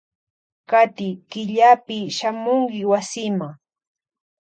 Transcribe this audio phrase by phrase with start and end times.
[0.69, 3.49] Kati killapi shamunki wasima.